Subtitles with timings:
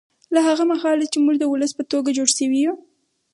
[0.33, 2.73] له هغه مهاله چې موږ د ولس په توګه جوړ شوي یو